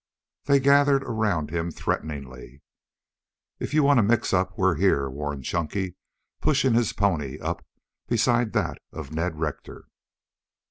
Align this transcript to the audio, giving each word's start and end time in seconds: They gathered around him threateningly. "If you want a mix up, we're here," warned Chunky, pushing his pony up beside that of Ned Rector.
They 0.45 0.59
gathered 0.59 1.03
around 1.03 1.51
him 1.51 1.69
threateningly. 1.69 2.63
"If 3.59 3.71
you 3.75 3.83
want 3.83 3.99
a 3.99 4.01
mix 4.01 4.33
up, 4.33 4.57
we're 4.57 4.73
here," 4.73 5.07
warned 5.07 5.43
Chunky, 5.45 5.95
pushing 6.41 6.73
his 6.73 6.91
pony 6.91 7.37
up 7.37 7.63
beside 8.07 8.53
that 8.53 8.81
of 8.91 9.11
Ned 9.11 9.39
Rector. 9.39 9.85